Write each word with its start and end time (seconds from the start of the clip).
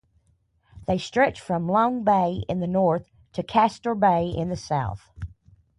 They 0.87 0.97
stretch 0.97 1.39
from 1.39 1.69
Long 1.69 2.03
Bay 2.03 2.43
in 2.49 2.59
the 2.59 2.65
north 2.65 3.11
to 3.33 3.43
Castor 3.43 3.93
Bay 3.93 4.29
in 4.29 4.49
the 4.49 4.57
south. 4.57 5.11